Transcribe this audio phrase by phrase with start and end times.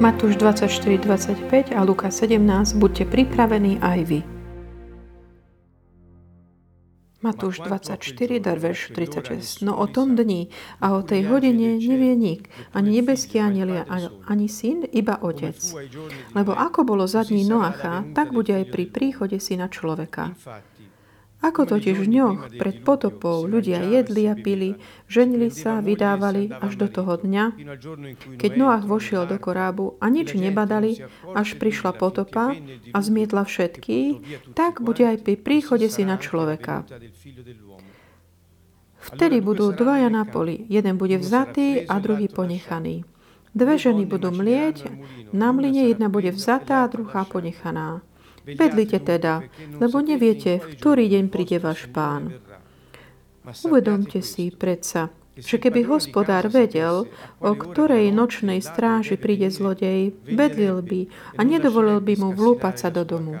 [0.00, 2.40] Matúš 24, 25 a Luka 17.
[2.80, 4.20] Buďte pripravení aj vy.
[7.20, 9.60] Matúš 24, dar verš 36.
[9.60, 10.48] No o tom dni
[10.80, 13.84] a o tej hodine nevie nik, ani nebeský aniel,
[14.24, 15.60] ani syn, iba otec.
[16.32, 20.32] Lebo ako bolo za dní Noacha, tak bude aj pri príchode syna človeka.
[21.40, 24.76] Ako totiž v dňoch pred potopou ľudia jedli a pili,
[25.08, 27.56] ženili sa, vydávali až do toho dňa,
[28.36, 31.00] keď Noach vošiel do korábu a nič nebadali,
[31.32, 32.52] až prišla potopa
[32.92, 34.20] a zmietla všetky,
[34.52, 36.84] tak bude aj pri príchode syna človeka.
[39.00, 40.68] Vtedy budú dvaja na poli.
[40.68, 43.08] Jeden bude vzatý a druhý ponechaný.
[43.56, 44.92] Dve ženy budú mlieť,
[45.32, 48.04] na mline jedna bude vzatá a druhá ponechaná.
[48.44, 49.44] Bedlite teda,
[49.76, 52.40] lebo neviete, v ktorý deň príde váš pán.
[53.64, 57.08] Uvedomte si predsa, že keby hospodár vedel,
[57.40, 61.00] o ktorej nočnej stráži príde zlodej, bedlil by
[61.36, 63.40] a nedovolil by mu vlúpať sa do domu.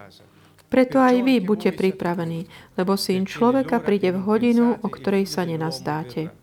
[0.70, 2.46] Preto aj vy buďte pripravení,
[2.78, 6.39] lebo syn človeka príde v hodinu, o ktorej sa nenazdáte.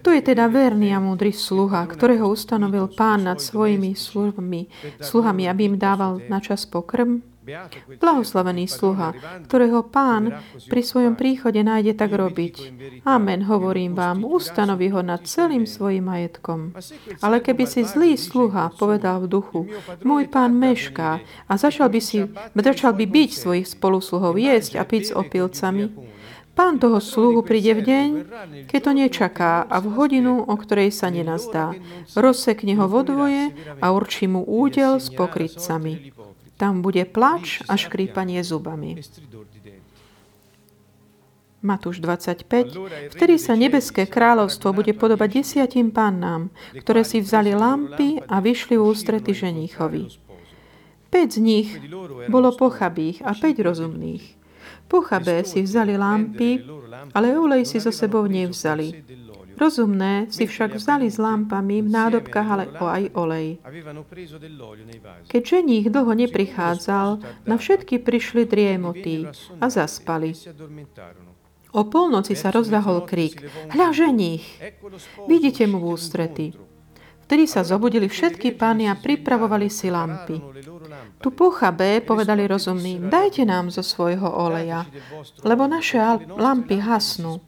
[0.00, 4.72] Kto je teda verný a múdry sluha, ktorého ustanovil pán nad svojimi sluhami,
[5.04, 7.20] sluhami, aby im dával na čas pokrm?
[7.96, 9.16] Blahoslavený sluha,
[9.48, 10.36] ktorého pán
[10.68, 12.76] pri svojom príchode nájde tak robiť.
[13.08, 16.76] Amen, hovorím vám, ustanoví ho nad celým svojim majetkom.
[17.24, 19.60] Ale keby si zlý sluha povedal v duchu,
[20.04, 25.02] môj pán mešká a začal by, si, začal by byť svojich spolusluhov jesť a piť
[25.08, 25.88] s opilcami,
[26.58, 28.08] Pán toho sluhu príde v deň,
[28.66, 31.78] keď to nečaká a v hodinu, o ktorej sa nenazdá.
[32.18, 36.10] Rozsekne ho vodvoje a určí mu údel s pokrytcami.
[36.58, 38.98] Tam bude plač a škrípanie zubami.
[41.62, 43.14] Matúš 25.
[43.14, 48.82] Vtedy sa nebeské kráľovstvo bude podobať desiatim pannám, ktoré si vzali lampy a vyšli v
[48.82, 50.10] ústrety ženíchovi.
[51.10, 51.68] Päť z nich
[52.26, 54.37] bolo pochabých a päť rozumných.
[54.88, 56.64] Pochabé si vzali lampy,
[57.12, 59.04] ale olej si so sebou nevzali.
[59.58, 63.58] Rozumné si však vzali s lampami v nádobkách ale aj olej.
[65.26, 67.08] Keď ženích dlho neprichádzal,
[67.42, 69.26] na všetky prišli driemotí
[69.58, 70.30] a zaspali.
[71.74, 73.44] O polnoci sa rozdahol krík.
[73.74, 74.46] Hľa ženích!
[75.28, 76.46] Vidíte mu v ústrety.
[77.28, 80.40] Vtedy sa zobudili všetky pány a pripravovali si lampy.
[81.18, 84.86] Tu pochabé povedali rozumným, dajte nám zo svojho oleja,
[85.42, 85.98] lebo naše
[86.30, 87.42] lampy hasnú.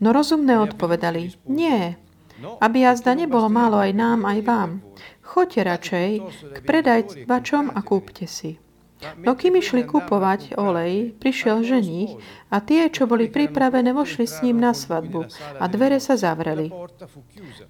[0.00, 1.92] No rozumné odpovedali, nie,
[2.60, 4.70] aby jazda nebolo málo aj nám, aj vám.
[5.20, 6.08] Choďte radšej
[6.52, 8.56] k predajvačom a kúpte si.
[9.18, 12.14] No kým išli kupovať olej, prišiel ženích
[12.54, 15.26] a tie, čo boli pripravené, vošli s ním na svadbu
[15.58, 16.70] a dvere sa zavreli.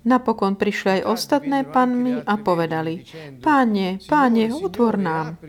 [0.04, 3.04] Napokon prišli aj ostatné panmy a povedali,
[3.40, 5.40] páne, páne, otvor nám.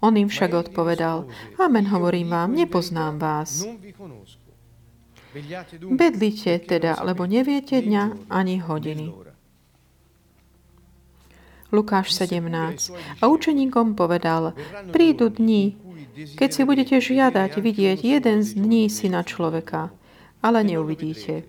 [0.00, 1.28] On im však odpovedal,
[1.60, 3.68] amen hovorím vám, nepoznám vás.
[5.86, 9.29] Bedlite teda, lebo neviete dňa ani hodiny.
[11.70, 12.90] Lukáš 17.
[13.22, 14.58] A učeníkom povedal,
[14.90, 15.78] prídu dni,
[16.34, 19.94] keď si budete žiadať vidieť jeden z dní syna človeka,
[20.42, 21.46] ale neuvidíte.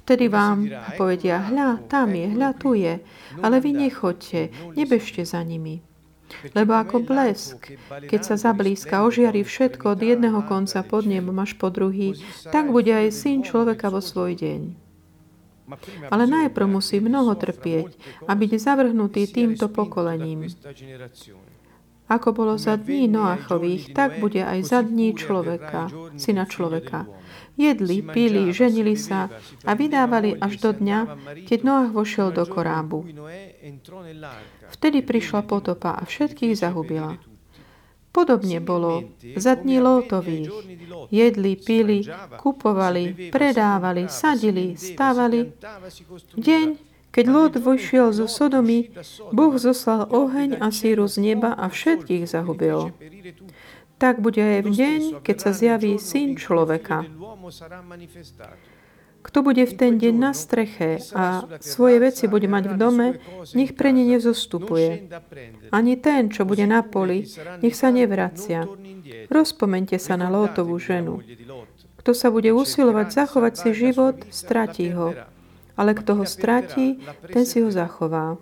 [0.00, 2.96] Vtedy vám povedia, hľa, tam je, hľa, tu je,
[3.44, 5.84] ale vy nechoďte, nebežte za nimi.
[6.56, 7.76] Lebo ako blesk,
[8.08, 12.16] keď sa zablízka ožiari všetko od jedného konca pod nebom až po druhý,
[12.48, 14.87] tak bude aj syn človeka vo svoj deň.
[16.08, 20.48] Ale najprv musí mnoho trpieť a byť zavrhnutý týmto pokolením.
[22.08, 27.04] Ako bolo za dní Noachových, tak bude aj za dní človeka, syna človeka.
[27.58, 29.28] Jedli, pili, ženili sa
[29.68, 30.98] a vydávali až do dňa,
[31.44, 33.04] keď Noach vošiel do korábu.
[34.72, 37.20] Vtedy prišla potopa a všetkých zahubila.
[38.08, 39.04] Podobne bolo
[39.36, 40.50] za dní Lótových.
[41.10, 42.04] Jedli, pili,
[42.40, 45.52] kupovali, predávali, sadili, stávali.
[46.36, 46.66] Deň,
[47.08, 48.92] keď Lót vošiel zo Sodomy,
[49.32, 52.92] Boh zoslal oheň a síru z neba a všetkých zahubil.
[53.98, 57.02] Tak bude aj v deň, keď sa zjaví Syn človeka.
[59.28, 63.06] Kto bude v ten deň na streche a svoje veci bude mať v dome,
[63.52, 65.04] nech pre ne nevzostupuje.
[65.68, 67.28] Ani ten, čo bude na poli,
[67.60, 68.64] nech sa nevracia.
[69.28, 71.20] Rozpomente sa na Lótovú ženu.
[72.00, 75.12] Kto sa bude usilovať zachovať si život, stratí ho.
[75.76, 76.96] Ale kto ho stratí,
[77.28, 78.40] ten si ho zachová.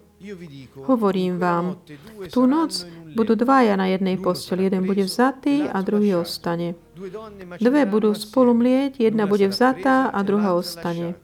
[0.87, 1.77] Hovorím vám,
[2.23, 2.87] v tú noc
[3.17, 4.69] budú dvaja na jednej posteli.
[4.69, 6.77] Jeden bude vzatý a druhý ostane.
[7.57, 11.17] Dve budú spolu mlieť, jedna bude vzatá a druhá ostane.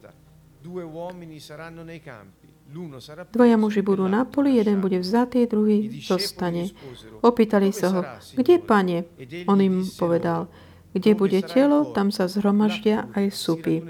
[3.32, 6.72] Dvaja muži budú na poli, jeden bude vzatý, druhý zostane.
[7.20, 8.00] Opýtali sa ho,
[8.32, 9.04] kde pane?
[9.44, 10.48] On im povedal,
[10.96, 13.84] kde bude telo, tam sa zhromaždia aj supy.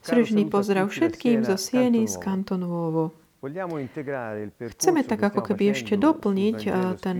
[0.00, 3.12] Srdečný pozdrav všetkým zo Sieny z Kantonovo.
[4.78, 6.58] Chceme tak ako keby ešte doplniť
[7.02, 7.18] ten,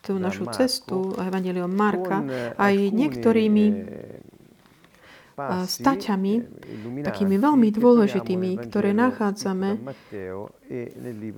[0.00, 2.24] tú našu cestu Evangelium Marka
[2.56, 3.66] aj niektorými
[5.66, 6.32] staťami,
[7.00, 9.80] takými veľmi dôležitými, ktoré nachádzame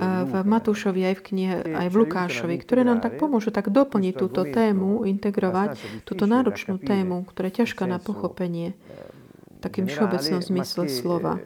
[0.03, 4.43] v Matúšovi aj v knihe, aj v Lukášovi, ktoré nám tak pomôžu tak doplniť túto
[4.43, 8.75] tému, integrovať túto náročnú tému, ktorá je ťažká na pochopenie
[9.63, 11.39] takým všeobecnom zmysle slova.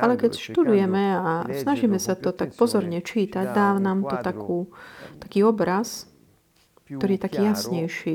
[0.00, 4.58] Ale keď študujeme a snažíme sa to tak pozorne čítať, dá nám to takú,
[5.20, 6.08] taký obraz,
[6.86, 8.14] ktorý je taký jasnejší.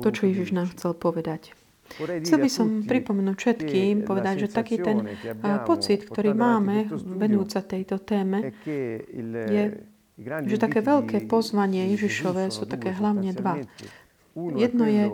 [0.00, 1.52] To, čo Ježiš nám chcel povedať.
[2.00, 5.04] Chcel by som pripomenúť všetkým, povedať, že taký ten
[5.68, 8.56] pocit, ktorý máme venúť sa tejto téme,
[9.28, 9.64] je,
[10.24, 13.60] že také veľké pozvanie Ježišové sú také hlavne dva.
[14.34, 15.04] Jedno je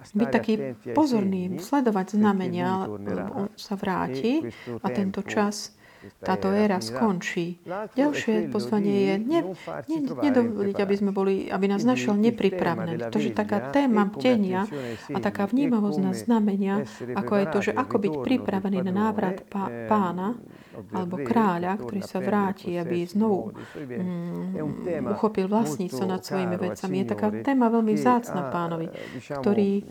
[0.00, 0.54] byť taký
[0.96, 4.48] pozorný, sledovať znamenia, lebo on sa vráti
[4.80, 5.76] a tento čas
[6.20, 7.60] táto éra skončí.
[7.68, 9.40] Ďalšie pozvanie je ne,
[9.88, 12.96] ne, nedovoliť, aby, sme boli, aby nás našiel nepripravené.
[12.96, 14.64] Pretože taká téma bdenia
[15.12, 19.44] a taká vnímavosť na znamenia, ako je to, že ako byť pripravený na návrat
[19.88, 26.94] pána, alebo kráľa, ktorý sa vráti, aby znovu mm, uchopil vlastníctvo nad svojimi vecami.
[27.02, 28.86] Je taká téma veľmi vzácna pánovi,
[29.18, 29.82] ktorý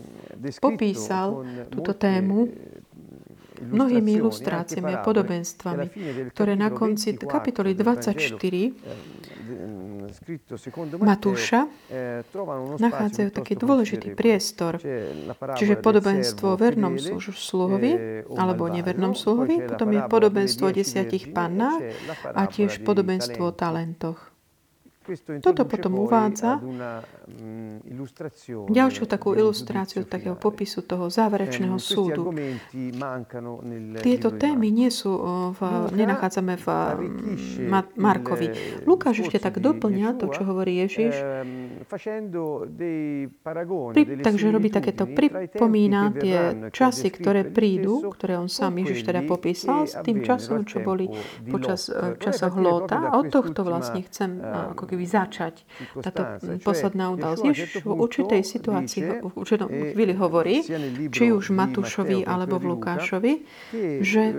[0.64, 2.48] popísal túto tému
[3.60, 5.86] mnohými ilustráciami a podobenstvami,
[6.32, 9.19] ktoré na konci kapitoly 24
[11.00, 11.68] Matúša
[12.80, 14.78] nachádzajú taký dôležitý priestor,
[15.58, 16.96] čiže podobenstvo o vernom
[17.34, 21.94] sluhovi alebo nevernom sluhovi, potom je podobenstvo o desiatich pannách
[22.34, 24.29] a tiež podobenstvo o talentoch.
[25.42, 27.82] Toto potom uvádza mm,
[28.70, 32.30] ďalšiu takú ilustráciu takého popisu toho záverečného súdu.
[34.06, 35.10] Tieto témy nie sú
[35.58, 35.60] v,
[35.98, 36.68] nenachádzame v
[37.98, 38.48] Markovi.
[38.86, 41.16] Lukáš ešte tak doplňa to, čo hovorí Ježiš.
[43.90, 49.90] Pri, takže robí takéto, pripomína tie časy, ktoré prídu, ktoré on sám Ježiš teda popísal,
[49.90, 51.10] s tým časom, čo boli
[51.50, 51.90] počas
[52.22, 53.10] časoch Lóta.
[53.10, 55.64] A od tohto vlastne chcem ako keby keby začať.
[56.04, 57.44] Táto posledná udalosť.
[57.48, 60.60] Ježiš v určitej situácii, v určitom chvíli hovorí,
[61.08, 63.34] či už Matúšovi alebo v Lukášovi,
[64.04, 64.36] že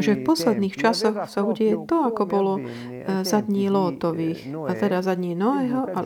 [0.00, 5.02] že v posledných časoch sa udie to, ako bolo eh, za dní Lótových, a teda
[5.06, 6.00] za dní Noého, a,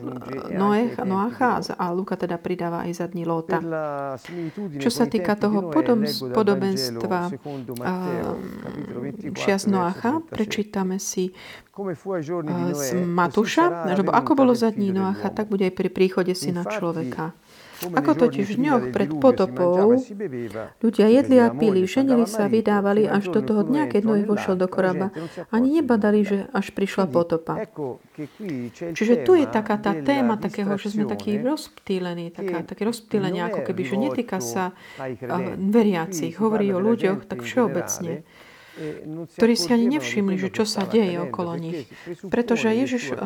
[0.53, 3.65] Noech, Noacha a Luka teda pridáva aj za dní Lóta.
[4.77, 5.73] Čo sa týka toho
[6.33, 7.33] podobenstva
[9.33, 11.33] čias Noacha, prečítame si
[12.75, 17.33] z Matúša, že ako bolo za dní Noacha, tak bude aj pri príchode syna človeka.
[17.83, 19.99] Ako totiž v dňoch pred potopou
[20.81, 24.71] ľudia jedli a pili, ženili sa, vydávali až do toho dňa, keď Noé vošiel do
[24.71, 25.11] koraba.
[25.51, 27.67] Ani nebadali, že až prišla potopa.
[28.95, 33.61] Čiže tu je taká tá téma takého, že sme takí rozptýlení, taká, také rozptýlenie, ako
[33.67, 34.73] keby, že netýka sa
[35.59, 38.25] veriacich, hovorí o ľuďoch tak všeobecne
[39.39, 41.87] ktorí si ani nevšimli, že čo sa deje okolo nich.
[42.27, 43.23] Pretože Ježiš uh,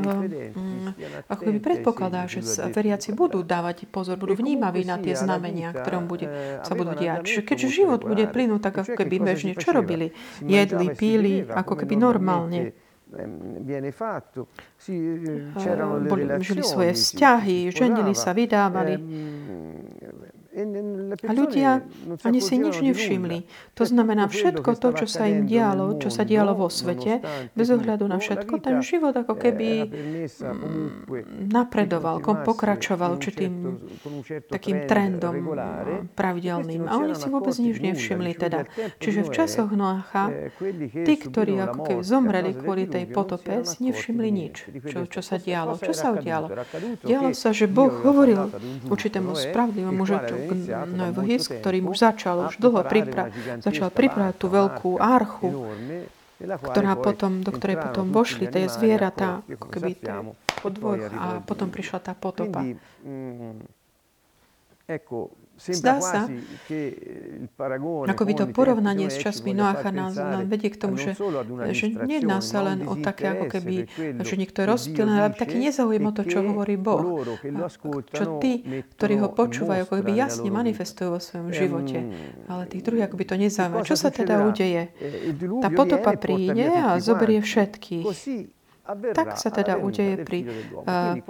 [1.28, 6.26] ako by predpokladá, že veriaci budú dávať pozor, budú vnímaví na tie znamenia, ktoré bude,
[6.62, 7.45] sa budú diať.
[7.45, 10.12] Keďže život bude plynúť tak ako keby bežne, čo robili?
[10.45, 12.76] Jedli, píli, ako keby normálne.
[16.05, 19.00] Boli, žili svoje vzťahy, ženili sa, vydávali.
[21.23, 21.87] A ľudia
[22.27, 23.47] ani si nič nevšimli.
[23.79, 27.23] To znamená, všetko to, čo sa im dialo, čo sa dialo vo svete,
[27.55, 30.88] bez ohľadu na všetko, ten život ako keby mm,
[31.53, 33.79] napredoval, pokračoval určitým
[34.50, 35.55] takým trendom
[36.19, 36.91] pravidelným.
[36.91, 38.67] A oni si vôbec nič nevšimli teda.
[38.99, 40.50] Čiže v časoch Noacha,
[41.07, 44.55] tí, ktorí ako keby zomreli kvôli tej potope, si nevšimli nič,
[44.91, 45.79] čo, čo sa dialo.
[45.79, 46.50] Čo sa udialo?
[47.07, 48.50] Dialo sa, že Boh hovoril
[48.91, 50.17] určitému spravodlivému mužu,
[50.88, 53.28] Noého his, ktorý už začal už dlho pripra-
[53.59, 55.49] začal pripravať tú veľkú archu,
[56.38, 59.90] ktorá potom, do ktorej potom vošli tie zvieratá, ako keby
[60.59, 62.62] po dvoch, a potom prišla tá potopa.
[65.59, 66.31] Zdá sa,
[68.09, 71.14] ako by to porovnanie s časmi Noacha nás, nám vedie k tomu, že,
[71.73, 73.75] že nejedná sa len o také, ako keby,
[74.23, 77.23] že niekto je rozptýlený, ale taký nezaujím o to, čo hovorí Boh.
[78.11, 78.66] Čo tí,
[78.99, 81.99] ktorí ho počúvajú, ako keby jasne manifestujú vo svojom živote.
[82.50, 83.87] Ale tých druhých, ako by to nezaujíma.
[83.87, 84.90] Čo sa teda udeje?
[85.62, 88.58] Tá potopa príde a zoberie všetkých
[88.88, 90.49] tak sa teda udeje pri...
[90.73, 91.21] Uh,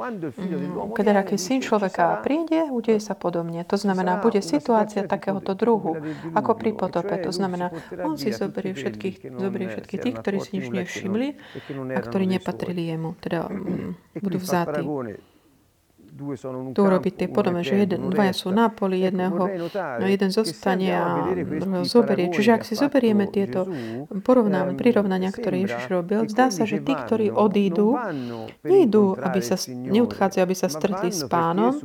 [0.94, 3.66] keď aký syn človeka príde, udeje sa podobne.
[3.66, 5.98] To znamená, bude situácia takéhoto druhu,
[6.34, 7.14] ako pri potope.
[7.22, 11.28] To znamená, on si zoberie všetkých, zoberie všetkých tých, ktorí si nič nevšimli
[11.94, 13.18] a ktorí nepatrili jemu.
[13.18, 13.50] Teda
[14.18, 14.82] budú vzatí
[16.74, 19.38] tu urobiť tie podobné, že jeden, dvaja sú na poli, jedného,
[19.74, 22.28] no jeden zostane a druhého zoberie.
[22.34, 23.64] Čiže ak si zoberieme tieto
[24.26, 27.94] porovnávania, prirovnania, ktoré Ježiš robil, zdá sa, že tí, ktorí odídu,
[28.66, 31.78] nejdú, aby sa, neodchádzajú, aby sa stretli s pánom,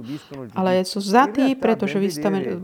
[0.58, 2.58] ale sú zatí, pretože vystave,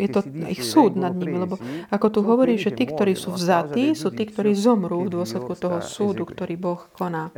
[0.00, 1.60] je to ich súd nad nimi, lebo
[1.92, 5.78] ako tu hovorí, že tí, ktorí sú vzatí, sú tí, ktorí zomrú v dôsledku toho
[5.84, 7.28] súdu, ktorý Boh koná.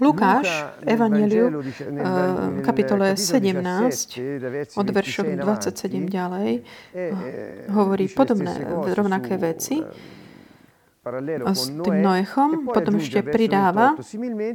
[0.00, 0.48] Lukáš
[0.82, 1.62] Evangeliu,
[2.50, 6.50] v kapitole 17, od veršov 27 ďalej,
[7.70, 9.78] hovorí podobné, rovnaké veci
[11.44, 13.94] s tým Noechom, potom ešte pridáva,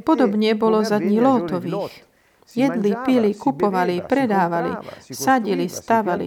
[0.04, 2.10] podobne bolo za dní Lótových.
[2.50, 4.74] Jedli, pili, kupovali, predávali,
[5.06, 6.26] sadili, stavali.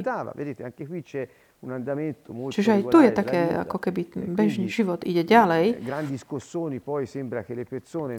[2.51, 4.01] Čiže aj tu je také, ako keby
[4.36, 5.79] bežný život ide ďalej.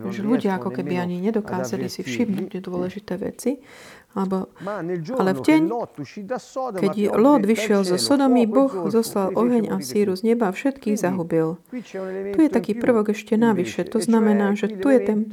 [0.08, 3.60] Že ľudia ako keby ani nedokázali si všimnúť dôležité veci.
[4.14, 4.46] Alebo,
[5.18, 5.62] ale v deň,
[6.78, 11.58] keď Lot vyšiel zo Sodomy, Boh zoslal oheň a síru z neba a všetkých zahubil.
[12.30, 13.82] Tu je taký prvok ešte navyše.
[13.90, 15.26] To znamená, že tu je ten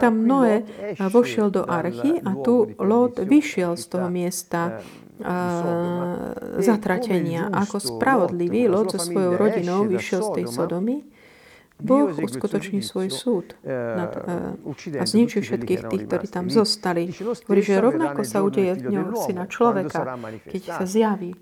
[0.00, 0.62] tam Noé
[0.98, 5.24] vošiel do archy a tu Lot vyšiel z toho miesta uh,
[6.60, 7.48] zatratenia.
[7.48, 10.96] Ako spravodlivý Lot so svojou rodinou vyšiel z tej Sodomy,
[11.76, 17.12] Boh uskutoční svoj súd nad, uh, a zničí všetkých tých, ktorí tam zostali.
[17.12, 20.16] Hovorí, že rovnako sa udeje v ňom syna človeka,
[20.48, 21.36] keď sa zjaví.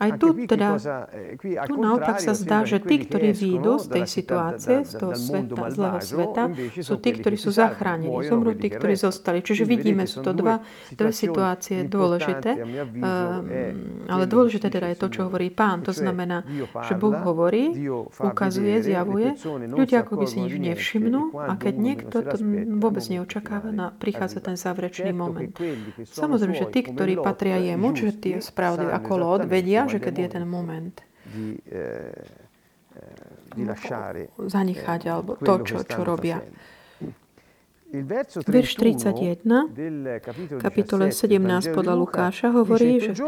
[0.00, 0.80] Aj tu teda,
[1.12, 5.68] eh, tu naopak sa zdá, že tí, ktorí výjdu z tej situácie, z toho sveta,
[5.68, 6.42] zlého sveta,
[6.80, 8.24] sú tí, ktorí sú zachránení.
[8.24, 9.44] Zomrú tí, ktorí zostali.
[9.44, 10.64] Čiže vidíme, sú to dva,
[10.96, 12.64] dve situácie dôležité.
[12.64, 15.84] Um, ale dôležité teda je to, čo hovorí pán.
[15.84, 16.48] To znamená,
[16.88, 17.76] že Boh hovorí,
[18.16, 19.36] ukazuje, zjavuje.
[19.68, 22.36] Ľudia ako by si nič nevšimnú a keď niekto to
[22.80, 25.52] vôbec neočakáva, na, prichádza ten záverečný moment.
[26.00, 30.28] Samozrejme, že tí, ktorí patria jemu, čiže tí spravodliví ako Lód, vedia, že keď je
[30.30, 30.94] ten moment
[31.26, 32.10] di, eh,
[32.94, 36.38] eh di lasciare, zanechať eh, alebo to, čo, čo robia.
[37.90, 39.42] Verš 31,
[40.62, 43.18] kapitole 17 podľa Lukáša hovorí, že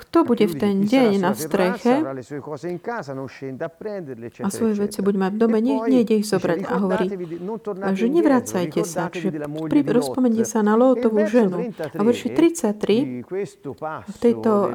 [0.00, 2.00] kto bude v ten deň na streche
[4.40, 6.58] a svoje veci bude mať v dome, nech nejde ich zobrať.
[6.64, 7.06] A hovorí,
[7.92, 9.44] že nevracajte sa, čiže
[9.92, 11.68] rozpomente sa na Lótovú ženu.
[11.76, 13.28] A verši 33
[14.08, 14.72] v tejto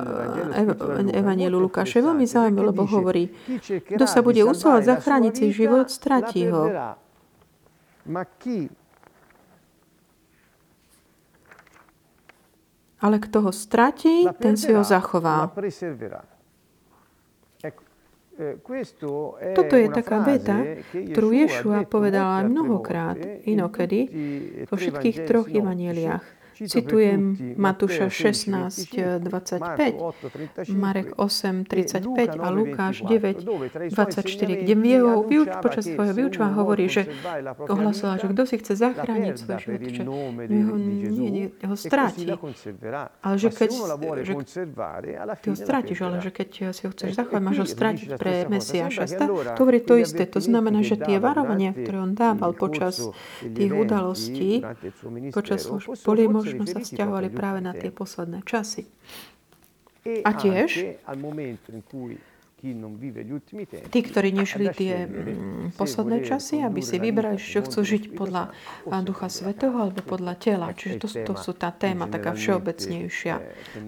[1.09, 3.33] evanielu Lukáša veľmi zaujímavé, lebo hovorí,
[3.65, 6.69] kto sa bude usilovať zachrániť si život, stratí ho.
[13.03, 15.51] Ale kto ho stratí, ten si ho zachová.
[18.33, 18.57] Eh,
[19.53, 20.57] Toto je taká veta,
[20.89, 24.00] ktorú Ješua povedala mnohokrát, inokedy,
[24.65, 26.42] vo všetkých troch evaneliách.
[26.53, 33.41] Citujem Matúša 16, 25, Marek 8, 35 a Lukáš 9,
[33.89, 37.10] 24, kde v jeho, vyuč, počas svojho vyučovania hovorí, že
[37.57, 42.29] ohlasoval, že kto si chce zachrániť svoj život, že ho, nie, nie, ho stráti.
[43.25, 43.69] Ale že keď
[44.22, 44.33] že
[45.41, 49.10] ty ho strátiš, ale že keď si ho chceš zachovať, máš ho strátiť pre Mesiáša.
[49.57, 50.29] To hovorí to isté.
[50.29, 53.01] To znamená, že tie varovania, ktoré on dával počas
[53.41, 54.62] tých udalostí,
[55.33, 58.83] počas služby, boli možno sa vzťahovali práve na tie posledné časy.
[60.03, 61.00] A tiež
[63.91, 68.55] tí, ktorí nežili tie mm, posledné časy, aby si vybrali, čo chcú žiť podľa
[69.03, 70.71] Ducha Svetého alebo podľa tela.
[70.71, 73.35] Čiže to, to sú tá téma taká všeobecnejšia,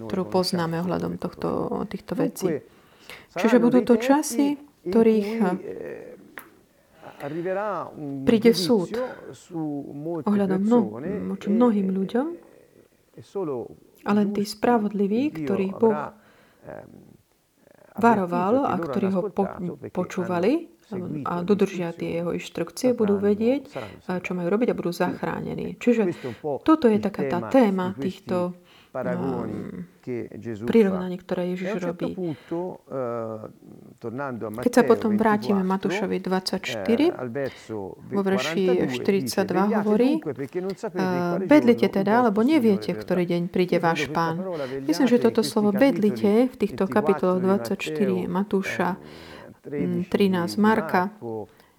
[0.08, 2.48] ktorú poznáme ohľadom tohto, týchto vecí.
[3.36, 4.60] Čiže budú to časy,
[4.92, 5.40] ktorých
[8.28, 8.92] príde súd
[10.28, 10.80] ohľadom mno,
[11.48, 12.45] mnohým ľuďom
[14.06, 17.16] ale tí spravodliví, ktorých Boh ehm,
[17.96, 19.44] varoval a ktorí ho po,
[19.90, 20.76] počúvali
[21.26, 23.74] a dodržia tie jeho inštrukcie, budú vedieť,
[24.06, 25.82] čo majú robiť a budú zachránení.
[25.82, 26.14] Čiže
[26.62, 28.54] toto je taká tá téma týchto
[30.64, 32.16] prirovnaní, ktoré Ježiš robí.
[32.16, 32.24] Eh,
[34.64, 37.12] Keď sa potom vrátime Matúšovi 24,
[38.08, 40.22] vo verši 42 hovorí,
[41.44, 44.40] bedlite teda, lebo neviete, ktorý deň príde váš pán.
[44.86, 48.96] Myslím, že toto slovo bedlite v týchto kapitoloch 24 Matúša,
[49.66, 51.10] 13 Marka,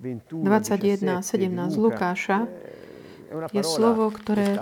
[0.03, 2.45] 21, 17 Lukáša,
[3.53, 4.59] je slovo, ktoré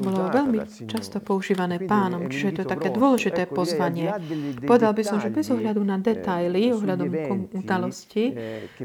[0.00, 4.10] bolo veľmi často používané pánom, čiže to je také dôležité pozvanie.
[4.64, 7.08] Povedal by som, že bez ohľadu na detaily, ohľadom
[7.52, 8.32] udalosti,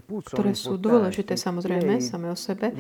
[0.06, 2.76] ktoré sú dôležité samozrejme same o sebe,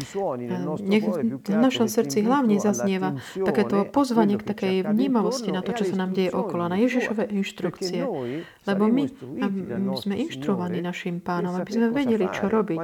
[0.81, 1.05] nech
[1.41, 6.13] v našom srdci hlavne zaznieva takéto pozvanie k takej vnímavosti na to, čo sa nám
[6.15, 8.03] deje okolo, na Ježišové inštrukcie.
[8.67, 9.03] Lebo my,
[9.87, 12.81] my sme inštruovaní našim pánom, aby sme vedeli, čo robiť,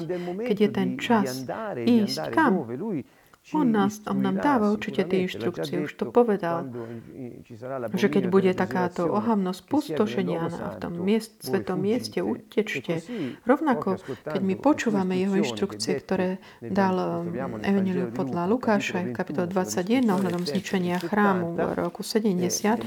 [0.47, 1.45] keď je ten čas
[1.77, 2.65] ísť kam.
[3.55, 6.67] On, nás, on nám dáva určite tie inštrukcie, už to povedal,
[7.95, 12.99] že keď bude takáto ohavnosť pustošenia v tom miest, svetom mieste, utečte.
[13.47, 17.31] Rovnako, keď my počúvame jeho inštrukcie, ktoré dal um,
[17.63, 22.83] Evangeliu podľa Lukáša v kapitole 21 ohľadom zničenia chrámu v roku 70,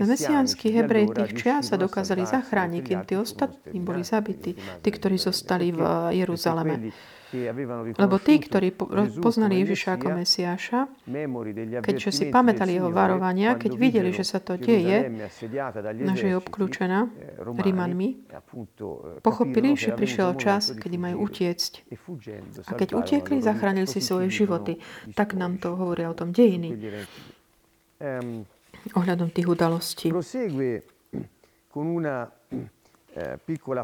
[0.00, 5.76] mesiánsky hebrej tých čias sa dokázali zachrániť, kým tí ostatní boli zabití, tí, ktorí zostali
[5.76, 5.80] v
[6.16, 6.88] Jeruzaleme.
[7.30, 8.74] Lebo tí, ktorí
[9.22, 10.80] poznali Ježiša ako Mesiáša,
[11.78, 15.06] keďže si pamätali jeho varovania, keď videli, že sa to deje,
[16.18, 17.06] že je obklúčená
[17.38, 18.26] Rímanmi,
[19.22, 21.72] pochopili, že prišiel čas, kedy majú utiecť.
[22.66, 24.82] A keď utiekli, zachránili si svoje životy.
[25.14, 26.74] Tak nám to hovoria o tom dejiny.
[28.96, 30.08] Ohľadom tých udalostí.
[33.10, 33.34] Eh,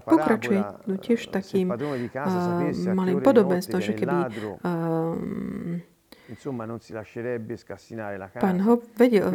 [0.06, 4.16] Pokračuje no tiež takým uh, malým podobenstvom, že keby
[4.62, 5.82] uh,
[6.26, 8.42] Insomma, non si lascerebbe scassinare la casa.
[8.42, 9.30] Pán ho vedel,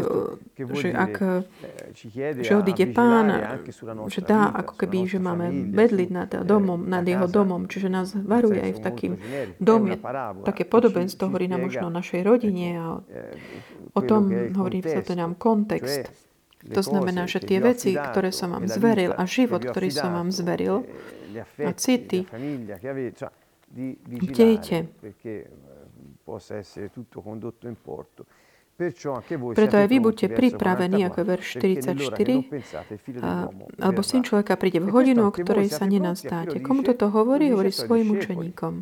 [0.75, 1.47] že ak
[2.35, 3.31] že odíde pán,
[4.11, 8.11] že dá ako keby, že máme bedliť nad, eh, domom, nad jeho domom, čiže nás
[8.11, 9.13] varuje aj v takým
[9.55, 10.03] dome,
[10.43, 12.85] také podobenstvo hovorí nám možno o našej rodine a
[13.95, 16.30] o tom hovorí sa to nám kontext.
[16.61, 20.85] To znamená, že tie veci, ktoré som vám zveril a život, ktorý som vám zveril
[21.57, 22.29] a city,
[24.05, 24.85] bdejte.
[29.53, 32.49] Preto aj vy buďte pripravení, ako je verš 44,
[33.77, 36.57] alebo syn človeka príde v hodinu, o ktorej sa nenazdáte.
[36.65, 37.53] Komu toto hovorí?
[37.53, 38.73] Hovorí svojim učeníkom.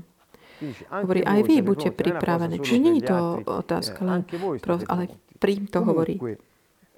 [1.04, 2.60] Hovorí, aj vy buďte pripravení.
[2.60, 4.22] Čiže nie je to otázka len,
[4.88, 5.04] ale
[5.40, 6.20] pri to hovorí.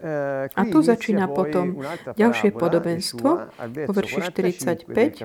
[0.01, 1.77] Eh, A tu začína potom
[2.17, 3.29] ďalšie podobenstvo
[3.85, 5.21] vo verši 45.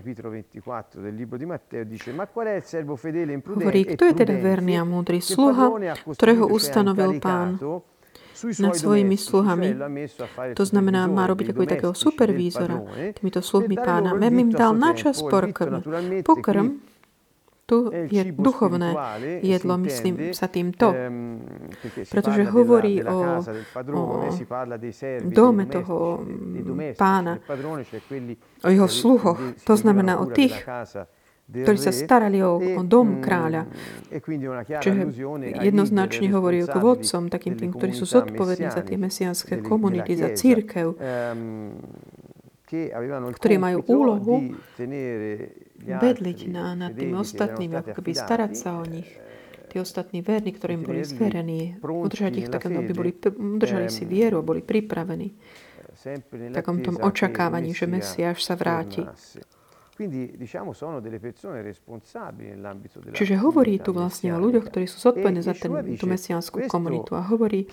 [3.56, 5.72] Hovorí, kto je teda verný a múdry sluha,
[6.12, 7.56] ktorého ustanovil pán
[8.36, 9.68] nad svojimi sluhami.
[10.52, 12.84] To znamená, má robiť ako takého supervízora
[13.16, 14.12] týmito sluhmi pána.
[14.12, 15.80] Mem im dal načas pokrm.
[16.20, 16.84] Pokrm
[17.66, 18.94] tu je duchovné
[19.42, 20.94] jedlo, myslím sa týmto,
[22.06, 23.42] pretože hovorí o,
[23.90, 24.02] o
[25.26, 26.22] dome toho
[26.94, 27.42] pána,
[28.62, 30.54] o jeho sluhoch, to znamená o tých,
[31.46, 33.66] ktorí sa starali o, o dom kráľa.
[34.82, 35.02] Čiže
[35.58, 40.94] jednoznačne hovorí ako vodcom, takým tým, ktorí sú zodpovední za tie mesianské komunity, za církev,
[43.34, 44.54] ktorí majú úlohu
[45.86, 49.08] bedliť na, nad tými ostatnými, ako keby starať sa o nich.
[49.66, 54.46] Tí ostatní verní, ktorým boli zverení, udržať ich tak, aby boli, udržali si vieru a
[54.46, 55.34] boli pripravení.
[56.06, 59.02] v takom tom očakávaní, že Mesiáš sa vráti.
[63.16, 67.16] Čiže hovorí tu vlastne o ľuďoch, ktorí sú zodpovední za ten, tú mesiánsku komunitu.
[67.16, 67.64] A hovorí,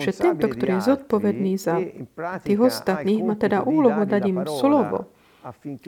[0.00, 1.76] že tento, ktorý je zodpovedný za
[2.40, 5.12] tých ostatných, má teda úlohu dať im slovo,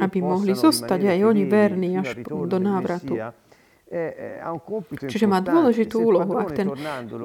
[0.00, 3.14] aby mohli zostať aj oni verní až do návratu.
[5.10, 6.38] Čiže má dôležitú úlohu.
[6.38, 6.70] Ak ten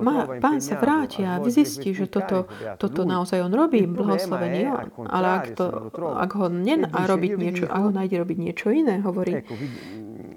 [0.01, 2.49] má, pán sa vráti a zistí, že toto,
[2.81, 5.05] toto naozaj on robí, blahoslavený on.
[5.05, 8.97] Ale ak, to, ak ho nen a robiť niečo, a ho nájde robiť niečo iné,
[9.05, 9.45] hovorí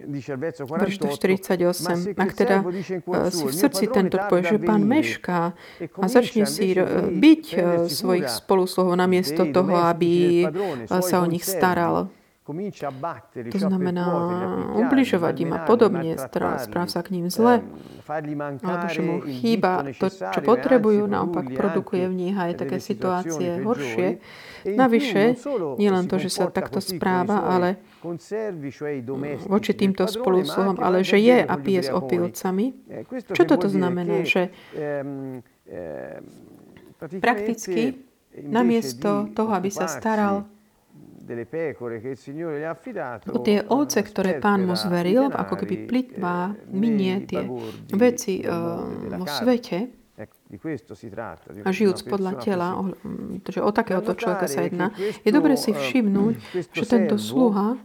[0.08, 2.16] verš 48.
[2.16, 5.52] Ak teda eh, si v srdci tento povie, že pán mešká
[6.00, 6.72] a začne si
[7.12, 10.44] byť eh, svojich spoluslohov namiesto toho, aby
[10.88, 12.08] sa o nich staral.
[12.48, 14.08] To znamená
[14.80, 17.60] ubližovať im a podobne, správ sa k ním zle,
[18.08, 24.24] alebo že mu chýba to, čo potrebujú, naopak produkuje v nich aj také situácie horšie.
[24.64, 25.36] Navyše,
[25.76, 27.76] nie len to, že sa takto správa, ale
[29.48, 32.74] voči týmto spolúsluhom, ale že je a pije s opilcami.
[33.34, 34.22] Čo toto znamená?
[34.22, 34.42] Že
[37.18, 37.98] prakticky
[38.38, 40.46] namiesto toho, aby sa staral
[43.28, 47.44] o tie ovce, ktoré pán mu zveril, ako keby plitvá, minie tie
[47.92, 49.97] veci vo svete,
[51.64, 52.74] a žijúc podľa tela,
[53.46, 56.34] že o takéhoto človeka sa jedná, je dobre si všimnúť,
[56.74, 57.78] že tento sluha,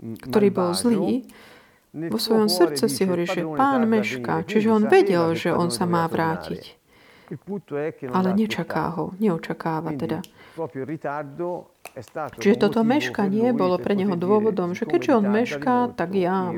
[0.00, 1.24] ktorý bol zlý,
[1.90, 6.06] vo svojom srdce si hovorí, že pán mešká, čiže on vedel, že on sa má
[6.06, 6.78] vrátiť.
[8.10, 10.22] Ale nečaká ho, neočakáva teda.
[12.38, 16.54] Čiže toto meškanie bolo pre neho dôvodom, že keďže on mešká, tak ja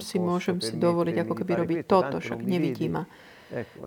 [0.00, 3.08] si môžem si dovoliť ako keby robiť toto, však nevidí ma.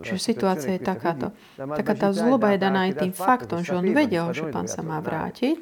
[0.03, 1.31] Čiže situácia je takáto.
[1.55, 4.99] Taká tá zloba je daná aj tým faktom, že on vedel, že pán sa má
[4.99, 5.55] vrátiť,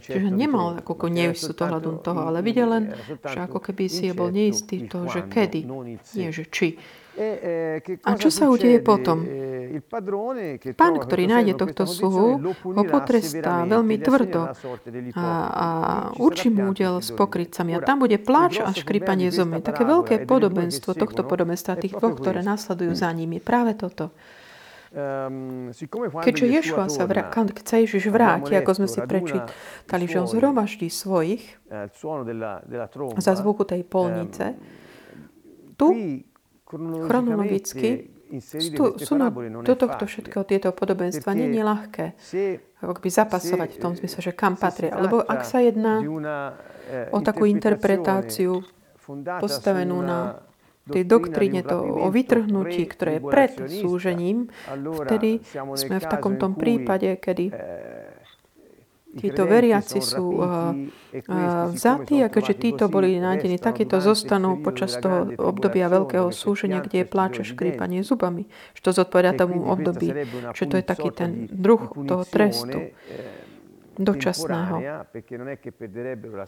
[0.00, 1.12] čiže nemal ako
[1.52, 5.28] to hľadom toho, ale videl len, že ako keby si je bol neistý toho, že
[5.28, 5.68] kedy,
[6.16, 6.80] nie že či.
[7.16, 9.24] E, e, a čo sa udeje potom?
[9.24, 9.80] E,
[10.76, 14.52] Pán, ktorý nájde tohto sluhu, ho potrestá veľmi tvrdo
[15.16, 15.66] a, a
[16.20, 17.76] určí mu udel s pokrytcami.
[17.76, 19.64] A tam bude pláč a škripanie zomy.
[19.64, 23.40] Také veľké podobenstvo tohto podobenstva tých dvoch, ktoré nasledujú za nimi.
[23.40, 24.12] Práve toto.
[24.96, 25.72] Ehm,
[26.24, 30.88] Keďže Ješua sa vrá, keď sa Ježiš vráti, ako sme si prečítali, že on zhromaždí
[30.88, 31.42] svojich
[33.20, 34.60] za zvuku tej polnice, ehm,
[35.76, 35.92] tu
[36.66, 38.10] chronologicky
[38.42, 39.14] sú
[39.62, 42.04] do tohto všetkého tieto podobenstva je ľahké
[42.84, 44.92] ako by zapasovať v tom zmysle, že kam patria.
[45.00, 48.60] Lebo ak sa jedná eh, o takú interpretáciu
[49.40, 50.44] postavenú na
[50.86, 54.46] tej doktríne to o vytrhnutí, ktoré je pred súžením,
[55.02, 55.42] vtedy
[55.74, 57.56] sme v takomto prípade, kedy eh,
[59.16, 60.44] títo veriaci sú
[61.72, 67.06] vzatí a keďže títo boli nájdení, takéto zostanú počas toho obdobia veľkého súženia, kde je
[67.08, 68.46] pláče škrípanie zubami.
[68.76, 70.12] Čo zodpovedá tomu období.
[70.52, 72.92] Čo to je taký ten druh toho trestu
[73.96, 74.76] dočasného.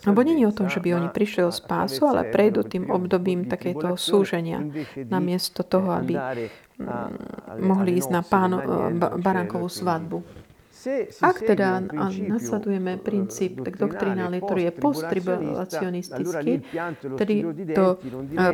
[0.04, 3.48] Lebo nie je o tom, že by oni prišli o spásu, ale prejdú tým obdobím
[3.48, 4.61] takéto súženia,
[5.09, 6.12] namiesto toho, aby
[7.57, 8.61] mohli ísť na pánu,
[9.16, 10.20] baránkovú svadbu.
[11.18, 11.82] Ak teda
[12.22, 16.52] nasledujeme princíp tak doktrinálny, ktorý je posttribulacionistický,
[17.18, 17.34] tedy
[17.74, 17.98] to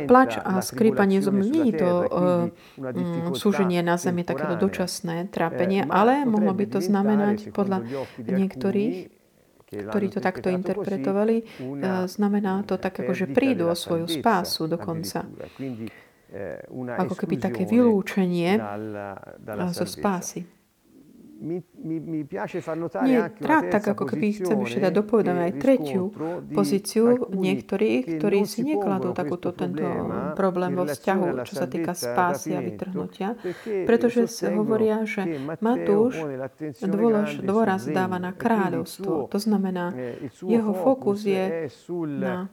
[0.09, 6.25] plač a skrípanie zubmi, nie je to mm, súženie na zemi, takéto dočasné trápenie, ale
[6.25, 7.85] mohlo by to znamenať podľa
[8.17, 8.95] niektorých,
[9.69, 11.45] ktorí to takto interpretovali,
[12.09, 15.29] znamená to tak, ako že prídu o svoju spásu dokonca.
[16.73, 18.57] Ako keby také vylúčenie
[19.71, 20.64] zo spásy
[23.03, 26.03] Nie, rád tak ako keby chcem ešte dať dopovedať aj tretiu
[26.55, 29.83] pozíciu niektorých, ktorí si nekladú takúto tento
[30.39, 33.35] problém vo vzťahu, čo sa týka spásy a vytrhnutia,
[33.83, 35.27] pretože hovoria, že
[35.59, 36.23] Matúš
[36.79, 39.27] dôlež, dôraz dáva na kráľovstvo.
[39.27, 41.67] To znamená, eh, jeho fokus je
[42.19, 42.47] na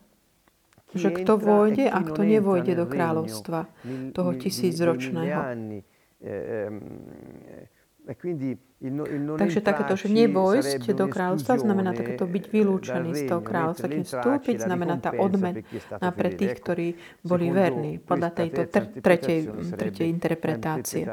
[0.93, 3.65] že kto vojde a kto nevojde do kráľovstva
[4.13, 5.41] toho tisícročného.
[8.13, 8.73] E
[9.39, 13.87] Takže takéto, že nevojsť do kráľovstva znamená takéto byť vylúčený z toho kráľovstva.
[13.87, 15.63] Keď vstúpiť znamená tá odmena
[16.11, 16.89] pre tých, ktorí
[17.23, 18.67] boli verní podľa tejto
[18.99, 19.47] tretej,
[19.79, 21.07] tretej interpretácie.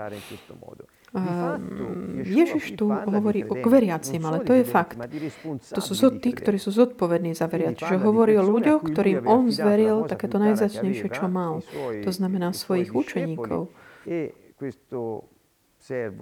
[1.10, 4.98] Ehm, Ježiš tu hovorí o veriacim, ale to je fakt.
[5.74, 7.82] To sú tí, ktorí sú zodpovední za veriaci.
[7.86, 11.66] Že hovorí o ľuďoch, ktorým on zveril takéto najzacnejšie, čo mal.
[12.06, 13.74] To znamená svojich učeníkov.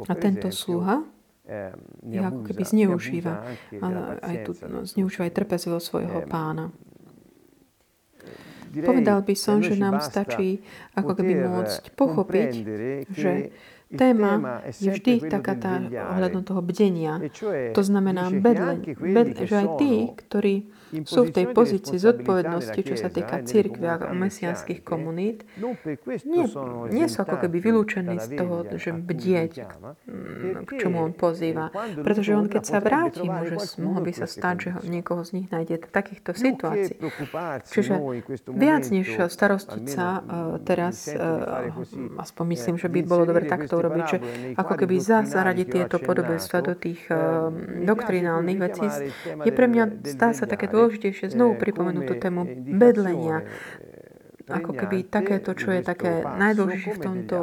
[0.08, 1.04] A tento sluha
[2.04, 3.34] ich ako keby zneužíva.
[3.80, 6.76] Ale aj tu no, zneužíva aj trpezlivosť svojho pána.
[8.68, 10.60] Povedal by som, že nám stačí
[10.94, 12.52] ako keby môcť pochopiť,
[13.10, 13.32] že
[13.88, 17.24] téma je vždy taká tá ohľadom toho bdenia.
[17.24, 20.56] E to znamená bedleň, bed, že aj tí, ktorí
[21.04, 25.44] sú v tej pozícii zodpovednosti, čo sa týka církvy a mesianských komunít,
[26.24, 26.46] nie,
[26.92, 29.54] nie sú ako keby vylúčení z toho, že bdieť.
[30.64, 31.72] k čomu on pozýva.
[32.00, 35.80] Pretože on, keď sa vráti, môže, mohlo by sa stať, že niekoho z nich nájde.
[35.88, 36.98] V takýchto situácií.
[37.68, 37.94] Čiže
[38.52, 40.24] viac než starostiť sa
[40.64, 41.12] teraz,
[42.18, 44.18] aspoň myslím, že by bolo dobre takto urobiť, že
[44.58, 47.02] ako keby zaradiť tieto podobenstva do tých
[47.84, 48.86] doktrinálnych vecí,
[49.44, 49.84] je pre mňa,
[50.18, 52.46] zdá sa také dôležitejšie znovu pripomenúť tú tému
[52.78, 53.50] bedlenia,
[54.48, 57.38] ako keby takéto, čo je také najdôležitejšie v, tomto,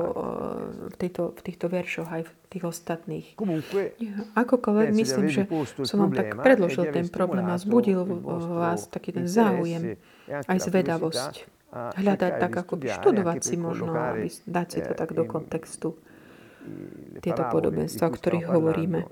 [0.88, 3.27] v, tejto, v týchto veršoch aj v tých ostatných.
[4.33, 5.44] Akokoľvek myslím, že
[5.85, 11.35] som vám tak predložil ten problém a zbudil v vás taký ten záujem, aj zvedavosť.
[11.75, 15.99] Hľadať tak, ako študovať si možno, aby dať si to tak do kontextu.
[17.20, 19.05] Tieto podobenstva, o ktorých hovoríme.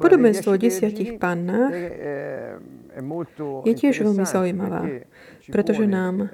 [0.00, 1.76] Podobenstvo o desiatich pannách
[3.68, 4.88] je tiež veľmi zaujímavá,
[5.52, 6.32] pretože nám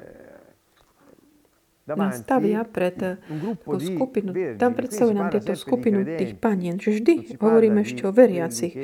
[1.94, 3.22] nás stavia pred
[3.62, 6.82] tú skupinu, tam predstavuje nám tieto skupinu tých panien.
[6.82, 8.74] Čiže vždy hovoríme ešte o veriacich.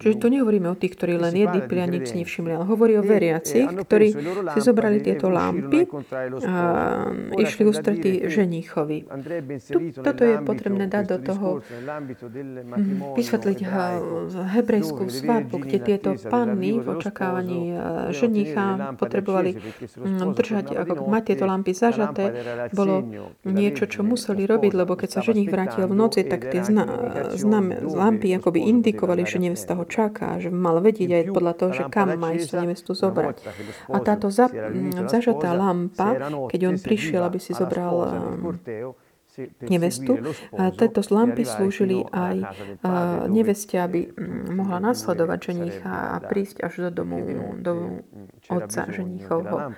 [0.00, 3.04] Čiže tu nehovoríme o tých, ktorí len jedli, pili a nič nevšimli, ale hovorí o
[3.04, 4.08] veriacich, ktorí
[4.56, 5.84] si zobrali tieto lampy
[6.48, 6.56] a
[7.36, 9.04] išli ústretí ženíchovi.
[10.00, 13.58] Toto je potrebné dať do toho, hm, vysvetliť
[14.56, 17.76] hebrejskú svadbu, kde tieto panny v očakávaní
[18.16, 19.58] ženicha potrebovali
[20.32, 22.24] držať ako mať tieto lampy zažaté,
[22.70, 23.02] bolo
[23.42, 26.86] niečo, čo museli robiť, lebo keď sa ženich vrátil v noci, tak tie zna,
[27.34, 31.84] znam, lampy akoby indikovali, že nevesta ho čaká, že mal vedieť aj podľa toho, že
[31.90, 33.42] kam má ísť nevestu zobrať.
[33.90, 34.46] A táto za,
[35.10, 36.14] zažatá lampa,
[36.46, 37.94] keď on prišiel, aby si zobral
[39.64, 40.18] nevestu.
[40.54, 42.36] A tieto lampy slúžili aj
[43.30, 47.18] neveste, aby mm, mohla nasledovať ženicha a prísť až do domu,
[47.58, 48.04] do
[48.50, 49.72] otca ženichovho.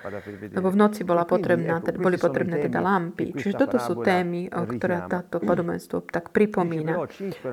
[0.51, 3.33] Lebo v noci bola potrebná, teda, boli potrebné teda lampy.
[3.33, 7.07] Čiže toto sú témy, ktoré táto podobenstvo tak pripomína.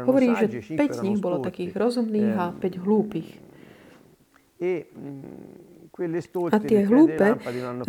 [0.05, 3.29] Hovorí, že 5 z nich bolo takých rozumných a 5 hlúpych.
[6.51, 7.37] A tie hlúpe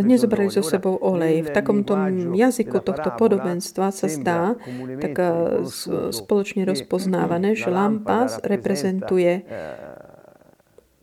[0.01, 1.47] nezobrali so sebou olej.
[1.47, 1.95] V takomto
[2.35, 4.59] jazyku tohto podobenstva sa zdá
[4.99, 5.15] tak
[6.11, 9.47] spoločne rozpoznávané, že lampa reprezentuje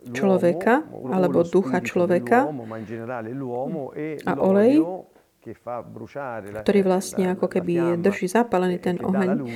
[0.09, 2.49] človeka alebo ducha človeka
[4.25, 4.85] a olej
[6.66, 9.49] ktorý vlastne ako keby drží zapálený ten oheň,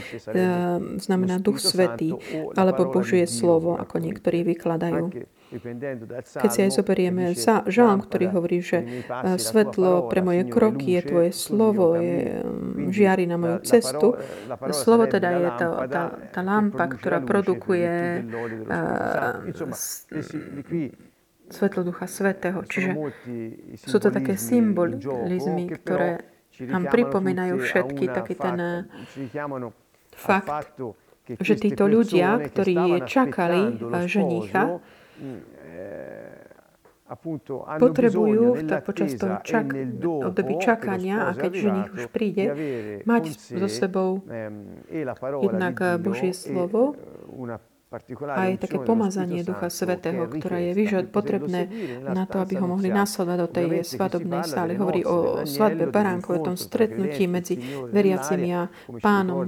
[1.02, 2.16] znamená Duch Svetý
[2.56, 5.12] alebo Božie slovo, ako niektorí vykladajú.
[5.52, 7.36] Keď si aj zoberieme
[7.68, 13.28] žalm, ktorý hovorí, že eh, svetlo pre moje kroky je tvoje slovo, je mm, žiari
[13.28, 14.16] na moju cestu.
[14.72, 18.24] Slovo teda je to, tá, tá lampa, ktorá produkuje
[18.64, 19.44] uh,
[21.52, 22.64] svetlo Ducha Svetého.
[22.64, 22.90] Čiže
[23.76, 26.24] sú to také symbolizmy, ktoré
[26.64, 28.84] nám pripomínajú všetky taký ten eh,
[30.16, 30.76] fakt,
[31.28, 34.82] že títo ľudia, ktorí čakali ženicha,
[37.78, 39.66] potrebujú tak počas toho čak,
[40.00, 42.44] období čakania a keď ženich už príde,
[43.04, 44.24] mať so sebou.
[45.44, 46.96] jednak Božie slovo.
[48.32, 51.68] a aj také pomazanie Ducha Svetého, ktoré je vyžad potrebné
[52.00, 54.80] na to, aby ho mohli nasledovať do tej svadobnej sály.
[54.80, 57.60] Hovorí o svadbe baránkov, o tom stretnutí medzi
[57.92, 58.72] veriacimi a
[59.04, 59.44] pánom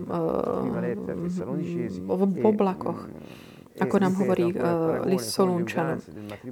[2.04, 3.08] v oblakoch
[3.74, 5.98] ako nám hovorí uh, list Solunčanom.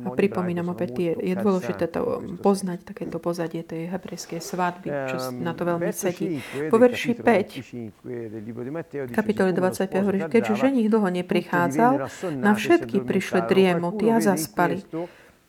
[0.02, 5.54] A pripomínam opäť, je, je dôležité to poznať, takéto pozadie tej hebrejskej svadby, čo na
[5.54, 6.42] to veľmi sedí.
[6.66, 12.10] Po verši 5, kapitole 25 hovorí, keďže ženich dlho neprichádzal,
[12.42, 14.82] na všetky prišli driemoty a zaspali.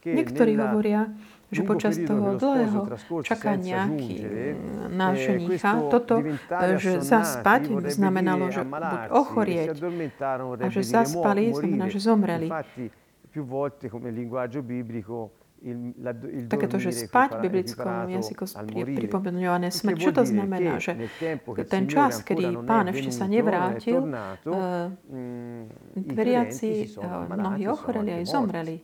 [0.03, 1.07] Niektorí hovoria,
[1.54, 2.89] že počas toho dlhého
[3.22, 3.86] čakania
[4.89, 6.26] na ženicha toto,
[6.82, 9.78] že zaspať znamenalo, že buď ochorieť
[10.60, 12.50] a že zaspali znamená, že zomreli.
[16.52, 19.96] Takéto, že spať v biblickom jazyku je pripomenované smrť.
[19.96, 20.76] Čo to znamená?
[20.76, 21.08] Že
[21.72, 24.04] ten čas, kedy pán ešte sa nevrátil,
[25.96, 26.92] veriaci
[27.32, 28.84] mnohí ochoreli aj zomreli.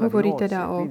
[0.00, 0.88] Hovorí teda o,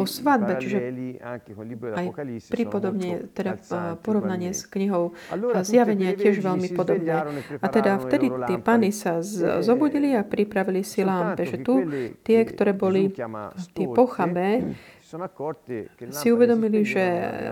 [0.00, 0.78] o svadbe, čiže
[1.20, 2.08] aj
[2.48, 3.60] pripodobne, teda
[4.00, 5.12] porovnanie s knihou
[5.60, 7.12] zjavenia tiež veľmi podobné.
[7.60, 9.20] A teda vtedy tie pany sa
[9.60, 11.84] zobudili a pripravili si lámpe, že tu
[12.24, 13.12] tie, ktoré boli
[13.76, 14.72] tie pochabé,
[16.10, 17.04] si uvedomili, že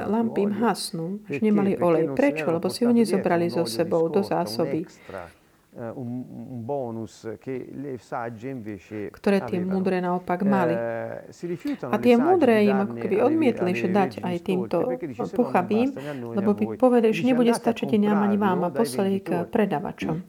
[0.09, 2.11] lampy im hasnú, že nemali olej.
[2.17, 2.49] Prečo?
[2.49, 4.89] Lebo si ho nezobrali so sebou do zásoby
[9.09, 10.77] ktoré tie múdre naopak mali.
[11.89, 14.85] A tie múdre im ako keby odmietli, že dať aj týmto
[15.33, 15.97] puchavým,
[16.37, 20.21] lebo by povedali, že nebude stačiť nám ani vám a poslali k predavačom.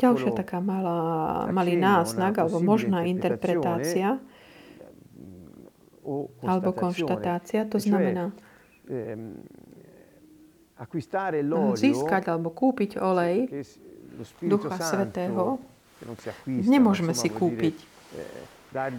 [0.00, 4.16] Ďalšia taká malá, malý náznak alebo možná interpretácia
[6.40, 8.32] alebo konštatácia, to znamená
[11.76, 13.64] získať alebo kúpiť olej
[14.44, 15.60] Ducha Svetého,
[16.46, 17.76] nemôžeme si kúpiť.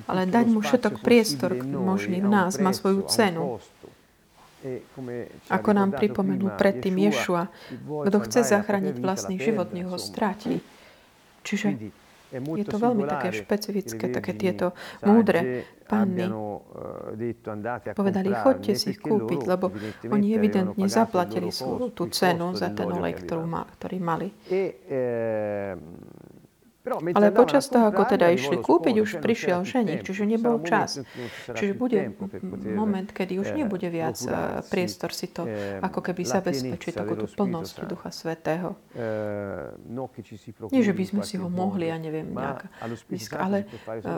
[0.09, 3.61] Ale dať mu všetok priestor možný v nás má svoju cenu.
[5.53, 7.53] Ako nám pripomenul predtým Ješua,
[7.85, 10.65] kto chce zachrániť vlastný život, nech ho stráti.
[11.45, 11.93] Čiže
[12.31, 16.27] je to veľmi také špecifické, také tieto múdre panny
[17.95, 19.71] povedali, chodte si ich kúpiť, lebo
[20.11, 24.27] oni evidentne zaplatili svoju tú cenu za ten olej, ktorú ma, ktorý mali.
[26.87, 31.03] Ale počas toho, ako teda išli kúpiť, už prišiel ženich, čiže nebol čas.
[31.51, 32.15] Čiže bude
[32.63, 34.15] moment, kedy už nebude viac
[34.71, 35.43] priestor si to
[35.83, 38.77] ako keby zabezpečiť takú tú plnosť Ducha Svetého.
[40.71, 42.69] Nie, že by sme si ho mohli, ja neviem, nejak
[43.35, 43.67] ale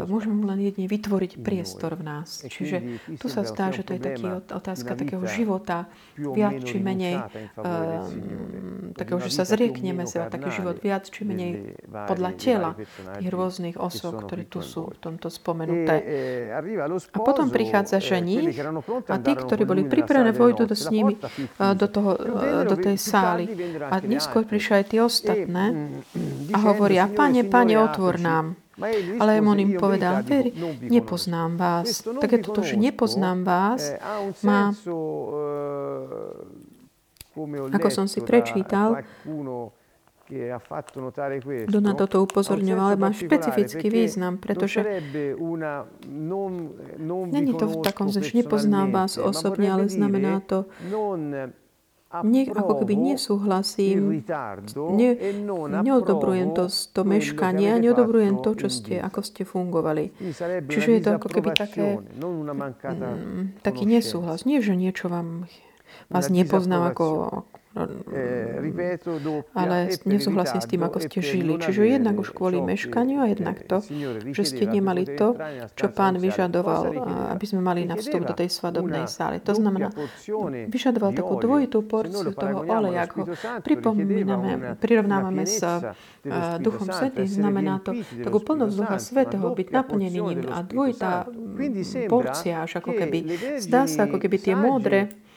[0.06, 2.44] môžeme mu len jedne vytvoriť priestor v nás.
[2.46, 5.88] Čiže tu sa zdá, že to je taký otázka takého života,
[6.20, 7.24] viac či menej,
[8.94, 12.72] takého, že sa zriekneme sa taký život viac či menej podľa tela tela
[13.16, 15.96] tých rôznych osob, ktoré tu sú v tomto spomenuté.
[16.04, 16.60] E, a
[17.24, 18.52] potom prichádza žení
[19.08, 21.16] a tí, ktorí boli pripravené, vojdu do s nimi
[21.58, 22.12] do, toho,
[22.68, 23.48] do tej sály.
[23.88, 25.96] A neskôr prišli aj tie ostatné
[26.52, 28.60] a hovoria, pane, pane, otvor nám.
[29.20, 30.56] Ale on im povedal, veri,
[30.88, 32.00] nepoznám vás.
[32.00, 33.92] Tak je toto, že nepoznám vás,
[34.40, 34.72] má,
[37.76, 39.04] ako som si prečítal,
[40.30, 44.86] kto na toto upozorňoval, má špecifický význam, pretože
[47.30, 50.70] není to v takom, že nepoznám vás osobne, ale znamená to,
[52.26, 54.26] nie, ako keby nesúhlasím,
[54.98, 55.30] ne, e
[55.86, 60.18] neodobrujem to, to meškanie a neodobrujem to, čo ste, ako ste fungovali.
[60.66, 64.50] Čiže je to ako keby také, mm, taký nesúhlas.
[64.50, 65.46] Nie, že niečo vám
[66.10, 67.06] vás nepoznám ako,
[69.56, 71.56] ale e nesúhlasí s tým, ako ste žili.
[71.56, 73.80] Čiže jednak už kvôli meškaniu a jednak to,
[74.36, 75.36] že ste nemali to,
[75.76, 76.92] čo pán vyžadoval,
[77.34, 79.40] aby sme mali na vstup do tej svadobnej sály.
[79.44, 79.90] To znamená,
[80.68, 83.24] vyžadoval takú dvojitú porciu toho oleja, ak ho
[83.64, 85.64] pripomíname, prirovnávame s
[86.60, 91.26] Duchom Svetým, znamená to takú plnosť Ducha Svetého, byť naplnený ním a dvojitá
[92.12, 93.20] porcia, až ako keby,
[93.64, 95.29] zdá sa, ako keby tie módre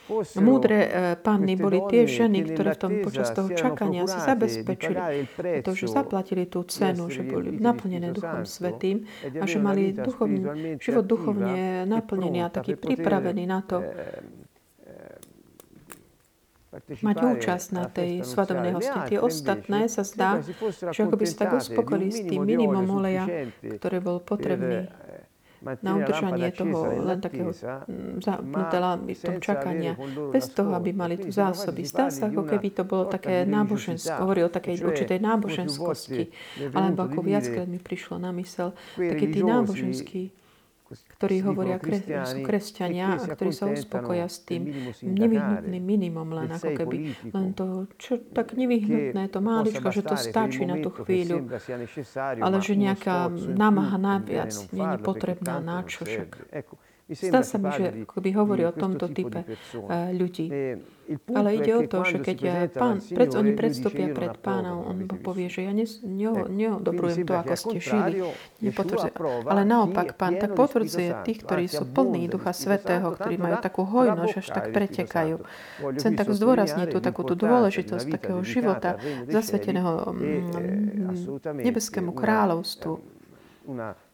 [0.43, 4.99] Múdre eh, panny boli tie ženy, ktoré v tom počas toho čakania si zabezpečili.
[5.63, 11.07] to, že zaplatili tú cenu, že boli naplnené Duchom Svetým a že mali duchovný, život
[11.07, 13.79] duchovne naplnený a taký pripravený na to,
[17.05, 18.99] mať účasť na tej svadobnej hosti.
[19.13, 20.41] Tie ostatné sa zdá,
[20.89, 23.29] že ako by sa tak uspokojili s tým minimum oleja,
[23.61, 24.89] ktorý bol potrebný
[25.63, 27.55] na udržanie toho len takého
[28.19, 28.77] zapnuté
[29.15, 29.95] v tom čakania,
[30.35, 31.87] bez toho, aby mali tu zásoby.
[31.87, 36.29] Zdá sa, ako keby to bolo také náboženské, hovorí o takej určitej náboženskosti,
[36.75, 40.42] alebo ako viackrát mi prišlo na mysel, taký tí náboženský
[40.93, 44.69] ktorí hovoria, kres, sú kresťania a ktorí sa uspokoja s tým
[45.03, 46.97] nevyhnutným minimum, len ako keby
[47.33, 51.49] len to, čo tak nevyhnutné, to máličko, že to stačí na tú chvíľu,
[52.19, 56.53] ale že nejaká námaha naviac nie je potrebná na čo však.
[57.13, 60.47] Zdá sa mi, že by hovorí o tomto type eh, ľudí.
[60.49, 60.61] E
[61.35, 65.51] Ale ide o to, že keď eh, pán, pred, oni predstúpia pred pána, on povie,
[65.53, 68.23] že ja neodobrujem to, ako ste žili.
[69.45, 74.35] Ale naopak, pán tak potvrdzuje tých, ktorí sú plní Ducha Svetého, ktorí majú takú hojnosť,
[74.39, 75.37] až tak pretekajú.
[75.99, 78.97] Chcem tak zdôrazniť tú takú tú dôležitosť takého života
[79.29, 82.93] zasveteného e, mm, nebeskému kráľovstvu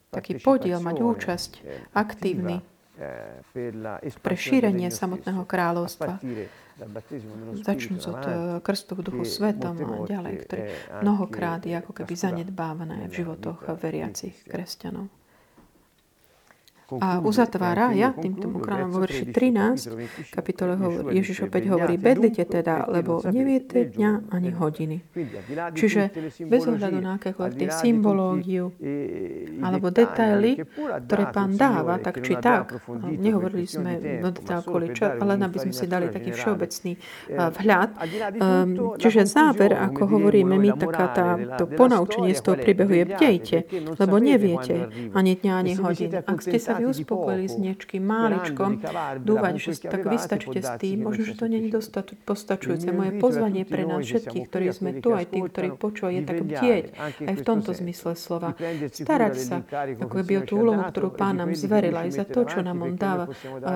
[0.09, 1.51] taký podiel, mať účasť
[1.93, 2.65] aktívny
[4.19, 6.19] pre šírenie samotného kráľovstva.
[7.59, 8.33] Začnúť od eh,
[8.63, 10.61] krstu v duchu svetom a ďalej, ktorý
[11.03, 15.18] mnohokrát je ako keby zanedbávané v životoch veriacich kresťanov.
[16.97, 22.89] A uzatvára ja týmto kráľom vo verši 13, kapitole hovorí, Ježiš opäť hovorí, bedlite teda,
[22.89, 24.97] lebo neviete dňa ani hodiny.
[25.77, 26.09] Čiže
[26.49, 28.73] bez ohľadu na akékoľvek symbológiu
[29.61, 30.65] alebo detaily,
[31.05, 35.73] ktoré pán dáva, tak či tak, nehovorili sme do detail kvôli čo, ale aby sme
[35.75, 36.91] si dali taký všeobecný
[37.29, 37.89] vhľad.
[38.39, 41.27] Ehm, čiže záver, ako hovoríme my, taká tá,
[41.59, 43.57] to ponaučenie z toho príbehu je bdejte,
[43.99, 46.13] lebo neviete ani dňa, ani hodiny.
[46.23, 48.79] Ak ste sa vy uspokojili s niečkým máličkom,
[49.19, 51.75] dúvať, že tak vystačíte s tým, možno, že to nie je
[52.23, 52.87] postačujúce.
[52.95, 56.85] Moje pozvanie pre nás všetkých, ktorí sme tu, aj tí, ktorí počúvajú, je tak bdieť,
[57.27, 58.55] aj v tomto zmysle slova.
[58.89, 59.55] Starať sa,
[59.99, 62.95] ako by o tú úlohu, ktorú Pán nám zveril, aj za to, čo nám On
[62.95, 63.27] dáva,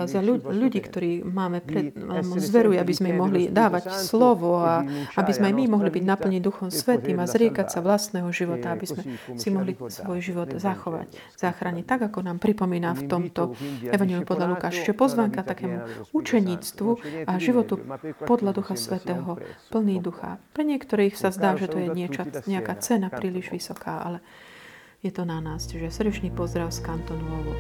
[0.08, 4.86] za ľudí, ktorí máme pred, nám zveruje, aby sme im mohli dávať slovo a
[5.20, 8.86] aby sme aj my mohli byť naplní Duchom Svetým a zriekať sa vlastného života, aby
[8.88, 9.02] sme
[9.36, 13.58] si mohli svoj život zachovať, zachrániť, tak ako nám pripomína v tomto
[13.90, 16.90] Evangeliu podľa Lukáša, že pozvánka takému učeníctvu
[17.28, 17.82] a životu
[18.24, 19.38] podľa Ducha Svetého,
[19.74, 20.40] plný ducha.
[20.54, 24.24] Pre niektorých sa zdá, že to je nieča, nejaká cena príliš vysoká, ale
[25.04, 25.68] je to na nás.
[25.68, 27.54] Čiže srdečný pozdrav z kantonu Ovo.